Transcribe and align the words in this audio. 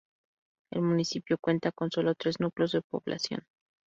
El 0.71 0.81
municipio 0.81 1.37
cuenta 1.37 1.71
con 1.71 1.91
solo 1.91 2.15
tres 2.15 2.39
núcleos 2.39 2.71
de 2.71 2.81
población. 2.81 3.45